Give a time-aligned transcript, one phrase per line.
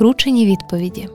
[0.00, 1.08] скручені відповіді.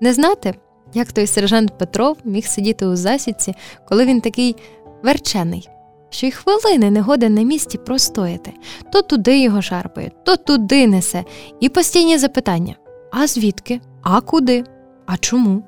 [0.00, 0.54] Не знати,
[0.94, 3.54] як той сержант Петров міг сидіти у засідці,
[3.88, 4.56] коли він такий
[5.02, 5.68] верчений,
[6.10, 8.52] що й хвилини не на місці простояти,
[8.92, 11.24] то туди його шарпає, то туди несе,
[11.60, 12.74] і постійні запитання:
[13.12, 13.80] а звідки?
[14.02, 14.64] А куди?
[15.06, 15.62] А чому?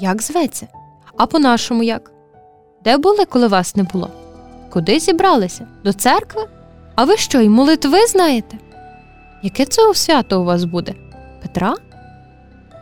[0.00, 0.68] Як зветься?
[1.16, 2.12] А по-нашому як?
[2.84, 4.10] Де були, коли вас не було?
[4.72, 5.68] Куди зібралися?
[5.84, 6.42] До церкви?
[6.94, 8.58] А ви що, й молитви знаєте?
[9.42, 10.94] Яке це свято у вас буде?
[11.54, 11.74] Петра?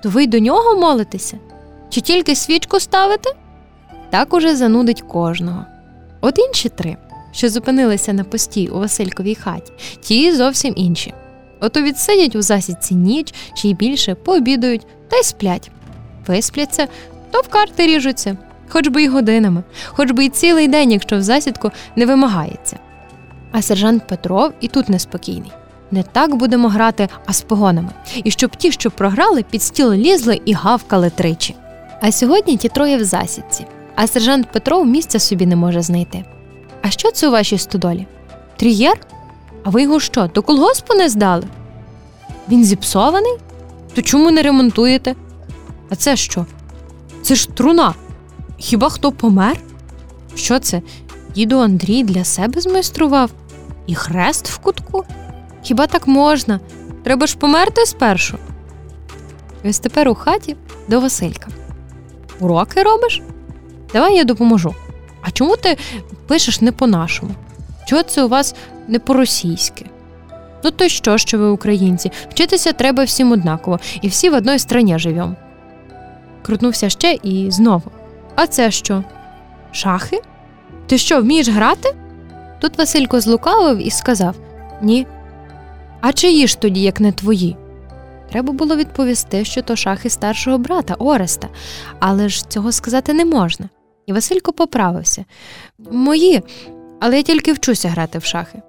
[0.02, 1.38] То ви й до нього молитеся?
[1.90, 3.30] Чи тільки свічку ставите?
[4.10, 5.66] Так уже занудить кожного.
[6.20, 6.96] От інші три,
[7.32, 11.14] що зупинилися на пості у Васильковій хаті, ті зовсім інші.
[11.60, 15.70] Ото відсидять у засідці ніч чи й більше, пообідують та й сплять.
[16.26, 16.88] Виспляться,
[17.30, 18.36] то в карти ріжуться,
[18.68, 22.78] хоч би й годинами, хоч би й цілий день, якщо в засідку не вимагається.
[23.52, 25.52] А сержант Петров і тут неспокійний.
[25.92, 27.90] Не так будемо грати, а з погонами,
[28.24, 31.54] і щоб ті, що програли, під стіл лізли і гавкали тричі.
[32.00, 36.24] А сьогодні ті троє в засідці, а сержант Петров місця собі не може знайти.
[36.82, 38.06] А що це у вашій стодолі?
[38.56, 39.00] Трієр?
[39.64, 41.44] А ви його що, до колгоспу не здали?
[42.48, 43.36] Він зіпсований?
[43.94, 45.14] То чому не ремонтуєте?
[45.90, 46.46] А це що?
[47.22, 47.94] Це ж труна.
[48.58, 49.56] Хіба хто помер?
[50.34, 50.82] Що це?
[51.34, 53.30] Діду Андрій для себе змайстрував?
[53.86, 55.04] І хрест в кутку?
[55.62, 56.60] Хіба так можна?
[57.04, 58.38] Треба ж померти спершу.
[59.64, 60.56] Ось тепер у хаті
[60.88, 61.48] до Василька.
[62.40, 63.22] Уроки робиш?
[63.92, 64.74] Давай я допоможу.
[65.22, 65.76] А чому ти
[66.26, 67.32] пишеш не по-нашому?
[67.86, 68.54] Чого це у вас
[68.88, 69.86] не по-російськи?
[70.64, 72.12] Ну, то що, що ви українці?
[72.30, 75.36] Вчитися треба всім однаково, і всі в одній страні живемо.
[76.42, 77.90] Крутнувся ще і знову.
[78.34, 79.04] А це що?
[79.72, 80.20] Шахи?
[80.86, 81.94] Ти що, вмієш грати?
[82.60, 84.34] Тут Василько злукавив і сказав
[84.82, 85.06] Ні.
[86.02, 87.56] А чиї ж тоді, як не твої?
[88.30, 91.48] Треба було відповісти, що то шахи старшого брата Ореста,
[92.00, 93.68] але ж цього сказати не можна.
[94.06, 95.24] І Василько поправився
[95.90, 96.42] Мої,
[97.00, 98.62] але я тільки вчуся грати в шахи.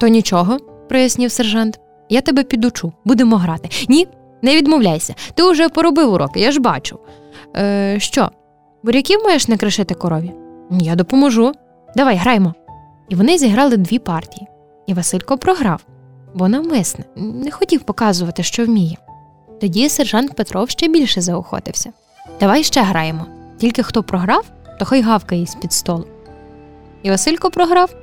[0.00, 0.58] То нічого,
[0.88, 1.80] прояснив сержант.
[2.08, 3.68] Я тебе підучу, будемо грати.
[3.88, 4.08] Ні,
[4.42, 5.14] не відмовляйся.
[5.34, 6.98] Ти уже поробив уроки, я ж бачу.
[7.56, 8.30] Е, Що,
[8.82, 10.32] буряків маєш не кришити корові?
[10.70, 11.52] Я допоможу.
[11.96, 12.54] Давай, граймо.
[13.08, 14.46] І вони зіграли дві партії.
[14.86, 15.80] І Василько програв,
[16.34, 18.96] бо навмисне, не хотів показувати, що вміє.
[19.60, 21.92] Тоді сержант Петров ще більше заохотився.
[22.40, 23.26] Давай ще граємо.
[23.58, 24.44] Тільки хто програв,
[24.78, 26.06] то хай гавкає з під столу.
[27.02, 27.94] І Василько програв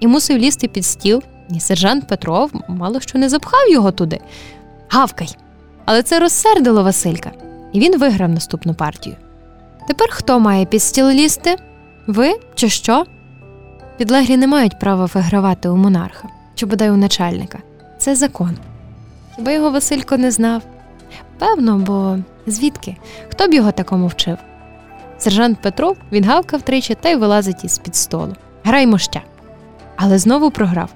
[0.00, 4.20] і мусив лізти під стіл, і сержант Петров мало що не запхав його туди.
[4.88, 5.36] Гавкай!
[5.84, 7.30] Але це розсердило Василька,
[7.72, 9.16] і він виграв наступну партію.
[9.88, 11.56] Тепер хто має під стіл лізти?
[12.06, 13.04] Ви чи що?
[13.96, 17.58] Підлеглі не мають права вигравати у монарха чи бодай у начальника
[17.97, 18.57] Це закон.
[19.35, 20.61] Хіба його Василько не знав?
[21.39, 22.97] Певно, бо звідки?
[23.29, 24.37] Хто б його такому вчив?
[25.17, 28.35] Сержант Петров відгавкав тричі та й вилазить із під столу.
[28.63, 29.21] Граймо ще.
[29.95, 30.89] Але знову програв.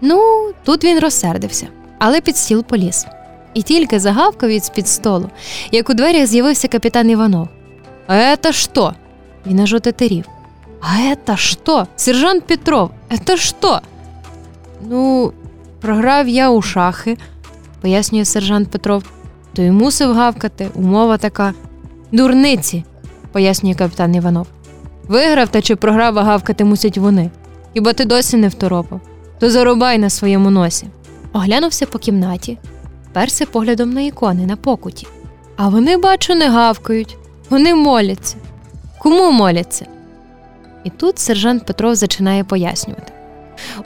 [0.00, 1.66] Ну, тут він розсердився,
[1.98, 3.06] але під стіл поліз.
[3.54, 5.30] І тільки загавкав від під столу,
[5.72, 7.48] як у дверях з'явився капітан Іванов.
[8.06, 8.92] А это що?
[9.46, 10.24] Він аж отетерів.
[10.80, 11.86] А это що?
[11.96, 13.80] Сержант Петров, это що?
[14.82, 15.32] Ну,
[15.83, 17.17] програв я у шахи,
[17.81, 19.03] пояснює сержант Петров.
[19.53, 21.53] То й мусив гавкати, умова така.
[22.11, 22.83] Дурниці,
[23.31, 24.47] пояснює капітан Іванов.
[25.07, 27.29] Виграв та чи програв, а гавкати мусять вони.
[27.73, 29.01] Хіба ти досі не второпав?
[29.39, 30.87] То зарубай на своєму носі.
[31.33, 32.57] Оглянувся по кімнаті,
[33.13, 35.07] перся поглядом на ікони на покуті.
[35.57, 37.17] А вони, бачу, не гавкають,
[37.49, 38.37] вони моляться.
[38.99, 39.85] Кому моляться?
[40.83, 43.13] І тут сержант Петров зачинає пояснювати.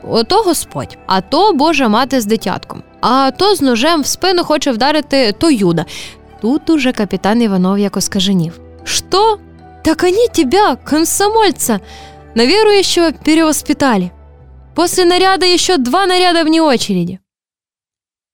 [0.04, 4.72] Ото Господь, а то Божа мати з дитятком, а то з ножем в спину хоче
[4.72, 5.86] вдарити то Юда.
[6.42, 8.60] Тут уже капітан Іванов як оскаженів.
[8.84, 9.40] Що?
[9.84, 11.80] Так они тебя, комсомольца,
[12.36, 14.12] на верующего перевоспитали.
[14.76, 17.20] После наряда еще два наряда вне очереди.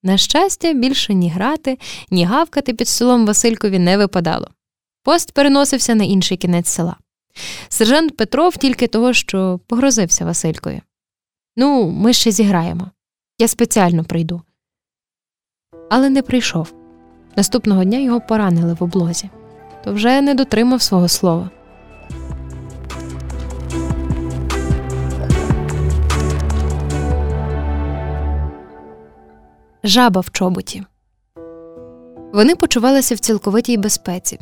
[0.04, 1.78] На щастя, більше ні грати,
[2.10, 4.48] ні гавкати під столом Василькові не випадало.
[5.04, 6.96] Пост переносився на інший кінець села.
[7.70, 10.82] Сержант Петров тільки того, що погрозився Василькові.
[11.56, 12.92] Ну, ми ще зіграємо.
[13.40, 14.42] Я спеціально прийду.
[15.90, 16.74] Але не прийшов.
[17.38, 19.30] Наступного дня його поранили в облозі,
[19.84, 21.50] то вже не дотримав свого слова.
[29.84, 30.84] Жаба в чоботі.
[32.34, 34.40] Вони почувалися в цілковитій безпеці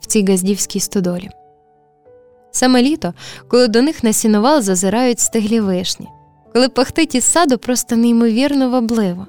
[0.00, 1.30] в цій газдівській стодолі.
[2.50, 3.14] Саме літо,
[3.48, 6.08] коли до них на сіновал зазирають стеглі вишні,
[6.52, 9.26] коли пахтить із саду просто неймовірно вабливо.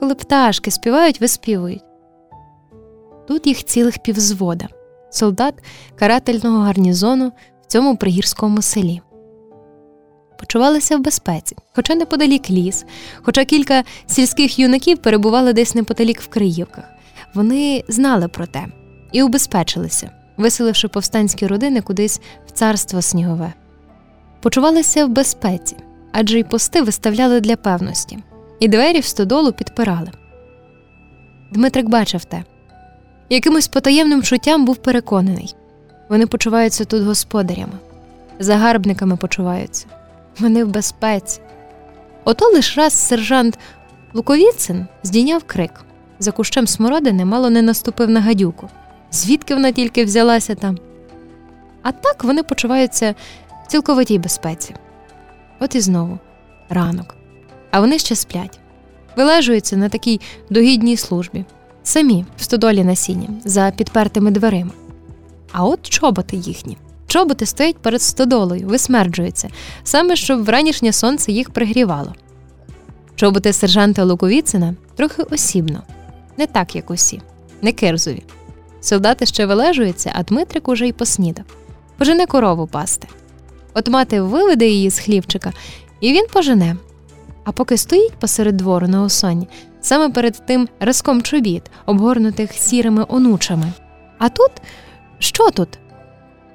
[0.00, 1.84] коли пташки співають, виспівують.
[3.28, 4.68] Тут їх цілих півзвода,
[5.10, 5.54] солдат
[5.98, 7.32] карательного гарнізону
[7.62, 9.00] в цьому пригірському селі.
[10.38, 12.84] Почувалися в безпеці, хоча неподалік ліс,
[13.22, 16.84] хоча кілька сільських юнаків перебували десь неподалік в Криївках.
[17.34, 18.66] Вони знали про те
[19.12, 23.52] і убезпечилися, виселивши повстанські родини кудись в царство снігове.
[24.40, 25.76] Почувалися в безпеці,
[26.12, 28.18] адже й пости виставляли для певності,
[28.60, 30.10] і двері в стодолу підпирали.
[31.52, 32.44] Дмитрик бачив те.
[33.30, 35.54] Якимось потаємним чуттям був переконаний
[36.08, 37.72] вони почуваються тут господарями,
[38.38, 39.86] загарбниками почуваються,
[40.38, 41.40] вони в безпеці.
[42.24, 43.58] Ото лиш раз сержант
[44.14, 45.70] Луковіцин здійняв крик
[46.18, 48.68] за кущем смородини мало не наступив на гадюку.
[49.12, 50.78] Звідки вона тільки взялася там?
[51.82, 53.14] А так вони почуваються
[53.64, 54.74] в цілковитій безпеці.
[55.60, 56.18] От і знову
[56.68, 57.14] ранок.
[57.70, 58.58] А вони ще сплять,
[59.16, 60.20] вилежуються на такій
[60.50, 61.44] догідній службі,
[61.82, 64.70] самі в стодолі на сіні, за підпертими дверима.
[65.52, 66.76] А от чоботи їхні.
[67.06, 69.48] Чоботи стоять перед стодолою, висмерджуються,
[69.84, 72.14] саме щоб вранішнє сонце їх пригрівало.
[73.16, 75.82] Чоботи сержанта Луковіцина трохи осібно,
[76.36, 77.20] не так, як усі,
[77.62, 78.22] не кирзові.
[78.80, 81.44] Солдати ще вилежуються, а Дмитрик уже й поснідав.
[81.98, 83.08] Пожене корову пасти.
[83.78, 85.52] От мати виведе її з хлівчика,
[86.00, 86.76] і він пожене.
[87.44, 89.48] А поки стоїть посеред двору на осоні,
[89.80, 93.72] саме перед тим разком чобіт, обгорнутих сірими онучами.
[94.18, 94.50] А тут
[95.18, 95.68] що тут?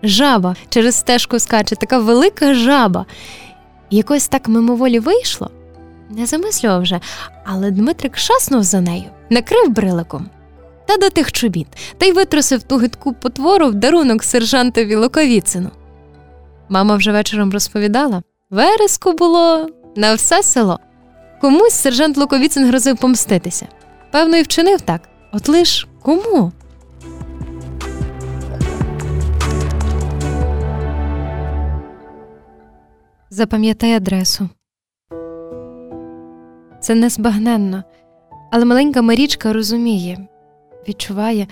[0.04, 3.06] Жаба через стежку скаче, така велика жаба.
[3.90, 5.50] Якось так мимоволі вийшло.
[6.10, 7.00] Не замислював вже,
[7.46, 10.30] але Дмитрик шаснув за нею, накрив бриликом.
[10.86, 11.68] Та до тих чобіт,
[11.98, 15.72] та й витрусив ту гидку потвору в дарунок сержантові Луковіцину.
[16.70, 20.80] Мама вже вечором розповідала вереску було на все село.
[21.42, 23.68] Комусь сержант Луковіцин грозив помститися.
[24.12, 25.10] Певно, і вчинив так.
[25.32, 26.52] От лиш кому?
[33.30, 34.50] Запам'ятай адресу.
[36.80, 37.84] Це незбагненно,
[38.52, 40.28] але маленька Марічка розуміє,
[40.88, 41.48] відчуває,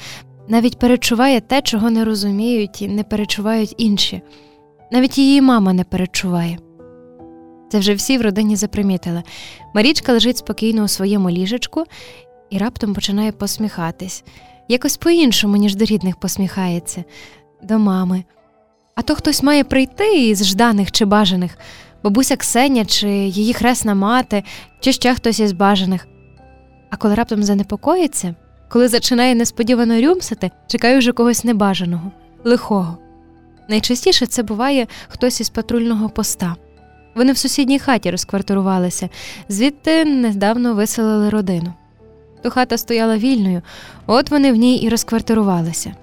[0.47, 4.21] навіть перечуває те, чого не розуміють і не перечувають інші.
[4.91, 6.57] Навіть її мама не перечуває.
[7.69, 9.23] Це вже всі в родині запримітили.
[9.73, 11.83] Марічка лежить спокійно у своєму ліжечку
[12.49, 14.23] і раптом починає посміхатись,
[14.67, 17.03] якось по-іншому, ніж до рідних посміхається,
[17.63, 18.23] до мами.
[18.95, 21.57] А то хтось має прийти із жданих чи бажаних,
[22.03, 24.43] бабуся Ксеня, чи її хресна мати,
[24.79, 26.07] чи ще хтось із бажаних.
[26.89, 28.35] А коли раптом занепокоїться,
[28.69, 32.11] коли зачинає несподівано рюмсати, чекає вже когось небажаного,
[32.43, 32.97] лихого.
[33.67, 36.55] Найчастіше це буває хтось із патрульного поста.
[37.15, 39.09] Вони в сусідній хаті розквартирувалися,
[39.49, 41.73] звідти недавно виселили родину.
[42.43, 43.61] То хата стояла вільною,
[44.07, 45.93] от вони в ній і розквартирувалися.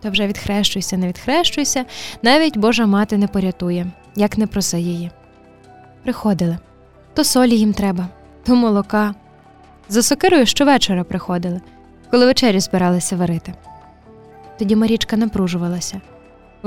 [0.00, 1.84] Та вже відхрещуйся, не відхрещуйся,
[2.22, 3.86] навіть Божа мати не порятує,
[4.16, 5.10] як не проси її.
[6.04, 6.58] Приходили
[7.18, 8.08] то солі їм треба,
[8.46, 9.14] то молока.
[9.88, 11.60] За сокирою щовечора приходили,
[12.10, 13.54] коли вечері збиралися варити.
[14.58, 16.00] Тоді Марічка напружувалася.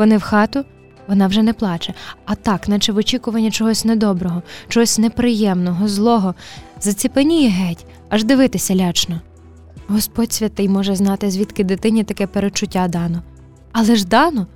[0.01, 0.65] Вони в хату,
[1.07, 1.93] вона вже не плаче,
[2.25, 6.35] а так, наче в очікуванні чогось недоброго, чогось неприємного, злого,
[6.79, 9.21] заціпеніє геть, аж дивитися лячно.
[9.87, 13.21] Господь святий може знати, звідки дитині таке перечуття дано.
[13.71, 14.47] Але ж дано.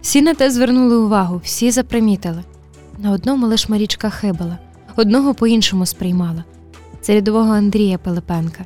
[0.00, 2.44] Всі на те звернули увагу, всі запримітили.
[2.98, 4.58] На одному лиш Марічка хибала,
[4.96, 6.44] одного по-іншому сприймала
[7.00, 8.64] це рядового Андрія Пилипенка.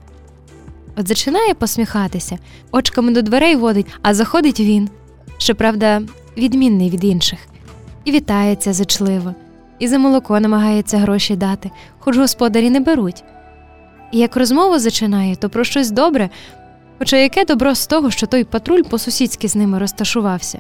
[0.97, 2.39] От зачинає посміхатися,
[2.71, 4.89] очками до дверей водить, а заходить він,
[5.39, 6.03] щоправда,
[6.37, 7.39] відмінний від інших,
[8.05, 9.35] і вітається зачливо,
[9.79, 13.25] і за молоко намагається гроші дати, хоч господарі не беруть.
[14.13, 16.31] І як розмову зачинає, то про щось добре,
[16.99, 20.59] хоча яке добро з того, що той патруль по сусідськи з ними розташувався.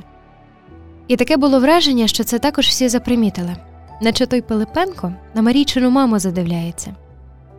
[1.09, 3.57] І таке було враження, що це також всі запримітили,
[4.02, 6.95] наче той Пилипенко на Марійчину маму задивляється.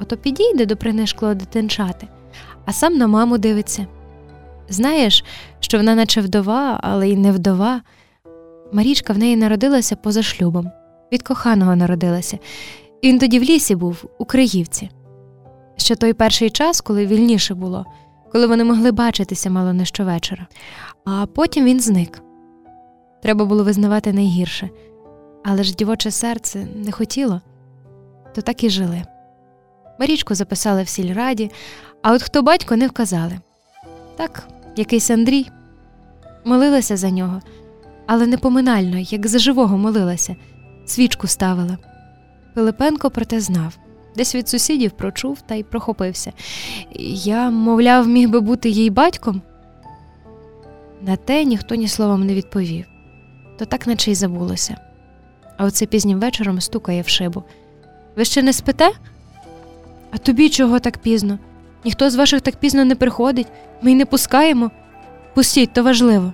[0.02, 2.08] Ото підійде до принишклого дитинчати,
[2.66, 3.88] а сам на маму дивиться.
[4.70, 5.24] Знаєш,
[5.60, 7.82] що вона наче вдова, але й не вдова.
[8.74, 10.72] Марічка в неї народилася поза шлюбом,
[11.12, 12.40] від коханого народилася,
[13.02, 14.90] і він тоді в лісі був, у Криївці.
[15.78, 17.86] Ще той перший час, коли вільніше було,
[18.32, 20.48] коли вони могли бачитися мало не щовечора,
[21.06, 22.22] а потім він зник.
[23.22, 24.70] Треба було визнавати найгірше,
[25.44, 27.42] але ж дівоче серце не хотіло,
[28.36, 29.04] то так і жили.
[30.00, 31.52] Марічку записали в сільраді,
[32.02, 33.40] а от хто батько не вказали.
[34.16, 35.50] Так, якийсь Андрій.
[36.46, 37.42] Молилася за нього,
[38.08, 40.36] але не поминально, як за живого молилася,
[40.86, 41.78] свічку ставила.
[42.54, 43.78] Пилипенко проте знав
[44.16, 46.34] десь від сусідів прочув та й прохопився.
[47.14, 49.42] Я, мовляв, міг би бути їй батьком.
[51.02, 52.86] На те ніхто ні словом не відповів,
[53.60, 54.78] то так наче й забулося.
[55.58, 57.44] А оце пізнім вечором стукає в шибу.
[58.16, 58.92] Ви ще не спите?
[60.12, 61.40] А тобі чого так пізно?
[61.86, 63.48] Ніхто з ваших так пізно не приходить,
[63.82, 64.72] ми й не пускаємо.
[65.34, 66.34] Пустіть, то важливо.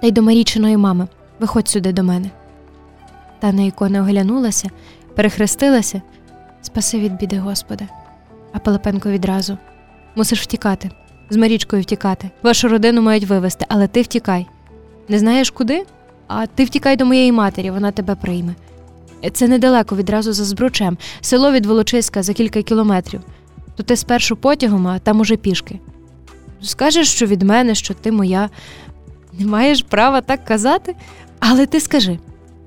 [0.00, 1.08] Та й до Марічиної мами,
[1.40, 2.30] виходь сюди до мене.
[3.38, 4.68] Та на ікони оглянулася,
[5.14, 6.02] перехрестилася.
[6.62, 7.86] Спаси від біди, Господи.
[8.52, 9.58] А Пилипенко відразу
[10.16, 10.90] мусиш втікати,
[11.30, 12.30] з Марічкою втікати.
[12.42, 14.46] Вашу родину мають вивезти, але ти втікай.
[15.08, 15.84] Не знаєш куди?
[16.26, 18.54] А ти втікай до моєї матері, вона тебе прийме.
[19.32, 23.20] Це недалеко відразу за збручем, село від Волочиська за кілька кілометрів.
[23.76, 25.80] То ти спершу потягом, а там уже пішки.
[26.62, 28.50] Скажеш, що від мене, що ти моя.
[29.38, 30.94] Не маєш права так казати,
[31.40, 32.18] але ти скажи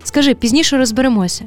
[0.03, 1.45] скажи, пізніше розберемося.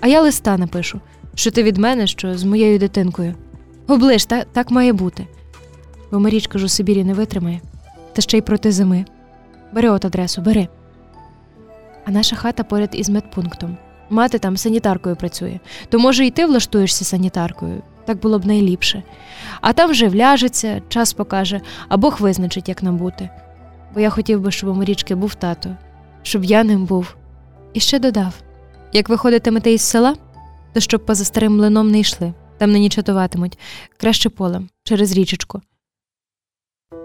[0.00, 1.00] А я листа напишу,
[1.34, 3.34] що ти від мене, що з моєю дитинкою.
[3.86, 5.26] Оближ, так, так має бути.
[6.12, 7.60] Бо Марічка ж у Сибірі не витримає,
[8.12, 9.04] та ще й проти зими.
[9.72, 10.68] Бери от адресу, бери.
[12.04, 13.76] А наша хата поряд із медпунктом.
[14.10, 19.02] Мати там санітаркою працює, то, може, і ти влаштуєшся санітаркою, так було б найліпше.
[19.60, 23.30] А там вже вляжеться, час покаже, а Бог визначить, як нам бути.
[23.94, 25.76] Бо я хотів би, щоб у Марічки був тато,
[26.22, 27.16] щоб я ним був.
[27.72, 28.34] І ще додав
[28.94, 30.16] як виходитимете із села,
[30.72, 33.58] то щоб поза старим млином не йшли, там не чатуватимуть,
[33.96, 35.60] краще полем, через річечку.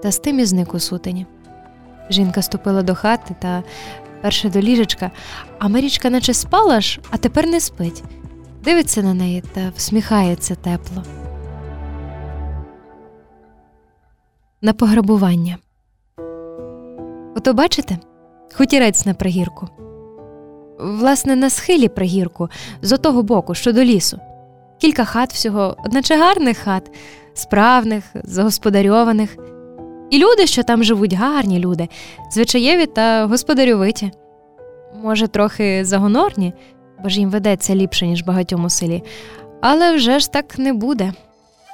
[0.03, 1.25] Та з тим і зник у сутені.
[2.09, 3.63] Жінка ступила до хати та
[4.21, 5.11] перше до ліжечка,
[5.59, 8.03] а Марічка наче спала ж, а тепер не спить.
[8.63, 11.03] Дивиться на неї та всміхається тепло.
[14.61, 15.57] На пограбування.
[17.39, 17.97] Ото бачите,
[18.57, 19.67] хутірець на пригірку.
[20.79, 22.49] Власне, на схилі пригірку,
[22.81, 24.19] з отого боку, що до лісу.
[24.77, 26.91] Кілька хат всього, одначе гарних хат,
[27.33, 29.37] справних, загосподарьованих.
[30.09, 31.87] І люди, що там живуть, гарні люди,
[32.31, 34.11] звичаєві та господарювиті.
[35.03, 36.53] Може, трохи загонорні,
[37.03, 39.03] бо ж їм ведеться ліпше, ніж багатьом у селі,
[39.61, 41.13] але вже ж так не буде,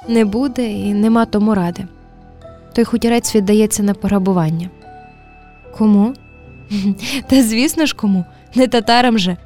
[0.08, 1.88] не буде і нема тому ради.
[2.74, 4.70] Той хутірець віддається на пограбування.
[5.78, 6.14] Кому?
[7.28, 9.38] Та звісно ж, кому, не татарам же.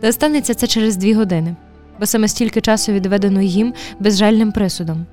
[0.00, 1.56] Та станеться це через дві години,
[2.00, 5.06] бо саме стільки часу відведено їм безжальним присудом.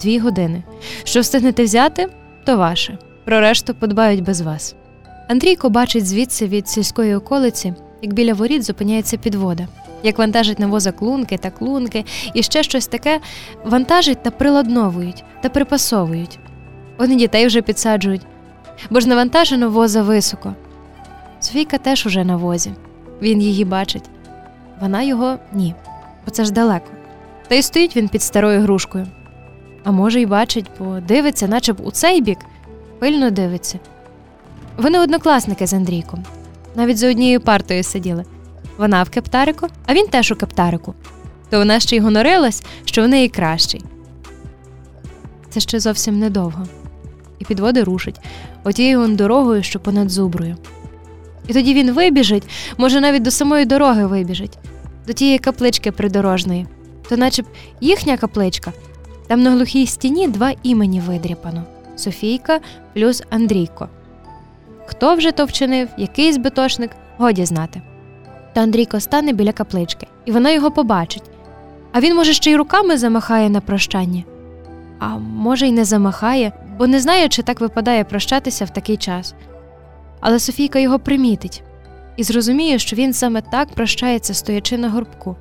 [0.00, 0.62] Дві години.
[1.04, 2.08] Що встигнете взяти,
[2.44, 2.98] то ваше.
[3.24, 4.74] Про решту подбають без вас.
[5.28, 9.68] Андрійко бачить звідси від сільської околиці, як біля воріт зупиняється підвода,
[10.02, 13.20] як вантажить на воза клунки та клунки, і ще щось таке
[13.64, 16.38] вантажить та приладновують та припасовують.
[16.98, 18.26] Вони дітей вже підсаджують,
[18.90, 20.54] бо ж навантажено воза високо.
[21.40, 22.72] Софійка теж уже на возі.
[23.22, 24.04] Він її бачить.
[24.80, 25.74] Вона його ні,
[26.24, 26.86] бо це ж далеко.
[27.48, 29.06] Та й стоїть він під старою грушкою.
[29.84, 32.38] А може, й бачить, бо дивиться, наче б у цей бік,
[32.98, 33.78] пильно дивиться.
[34.76, 36.24] Вони однокласники з Андрійком,
[36.74, 38.24] навіть за однією партою сиділи.
[38.78, 40.94] Вона в кептарику, а він теж у кептарику.
[41.50, 43.84] То вона ще й гонорилась, що в неї кращий.
[45.50, 46.66] Це ще зовсім недовго.
[47.38, 48.20] І підводи рушить
[48.64, 50.56] отією он дорогою, що понад зуброю.
[51.48, 54.58] І тоді він вибіжить, може, навіть до самої дороги вибіжить,
[55.06, 56.66] до тієї каплички придорожної,
[57.08, 57.46] то наче б
[57.80, 58.72] їхня капличка.
[59.26, 61.64] Там на глухій стіні два імені видряпано
[61.96, 62.60] Софійка
[62.94, 63.88] плюс Андрійко.
[64.86, 67.82] Хто вже то вчинив, який збитошник, годі знати.
[68.52, 71.22] Та Андрійко стане біля каплички, і вона його побачить.
[71.92, 74.22] А він, може, ще й руками замахає на прощання.
[74.98, 79.34] А може, й не замахає, бо не знає, чи так випадає прощатися в такий час.
[80.20, 81.62] Але Софійка його примітить
[82.16, 85.36] і зрозуміє, що він саме так прощається, стоячи на горбку.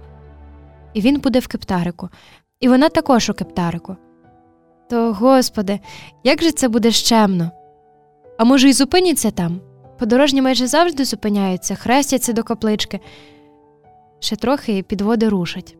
[0.93, 2.09] І він буде в кептарику,
[2.59, 3.95] і вона також у кептарику.
[4.89, 5.79] То, Господи,
[6.23, 7.51] як же це буде щемно?
[8.37, 9.61] А може, й зупиняться там?
[9.99, 12.99] Подорожні майже завжди зупиняються, хрестяться до каплички.
[14.19, 15.77] Ще трохи підводи рушать.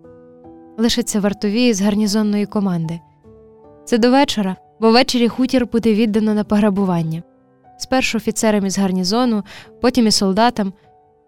[0.77, 2.99] Лишаться вартові з гарнізонної команди.
[3.85, 7.23] Це до вечора, бо ввечері хутір буде віддано на пограбування.
[7.77, 9.43] Спершу офіцерам із гарнізону,
[9.81, 10.73] потім і солдатам,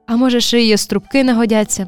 [0.08, 1.88] а може, ще й струбки нагодяться,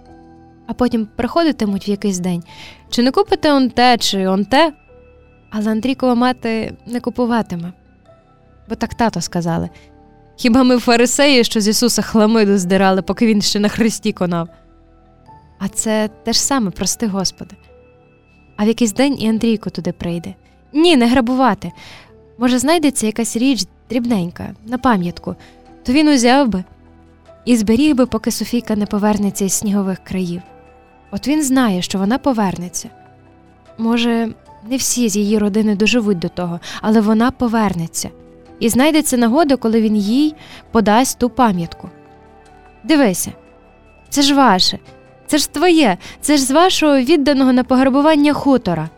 [0.68, 2.44] а потім приходитимуть в якийсь день.
[2.90, 4.74] Чи не купите он те, чи он те?
[5.50, 7.74] Але Андрійкова мати не купуватиме.
[8.70, 9.70] Бо так тато сказали
[10.42, 14.50] хіба ми фарисеї, що з Ісуса хламиду здирали, поки він ще на хресті конав?
[15.60, 17.56] А це те ж саме, прости Господи.
[18.58, 20.36] А в якийсь день і Андрійко туди прийде.
[20.74, 21.72] Ні, не грабувати.
[22.38, 25.36] Може, знайдеться якась річ дрібненька, на пам'ятку,
[25.84, 26.64] то він узяв би
[27.46, 30.42] і зберіг би, поки Софійка не повернеться із снігових країв.
[31.12, 32.90] От він знає, що вона повернеться.
[33.78, 34.30] Може,
[34.70, 38.10] не всі з її родини доживуть до того, але вона повернеться
[38.60, 40.36] і знайдеться нагода, коли він їй
[40.72, 41.90] подасть ту пам'ятку.
[42.84, 43.32] Дивися,
[44.10, 44.80] це ж ваше,
[45.28, 48.90] це ж твоє, це ж з вашого відданого на пограбування хутора.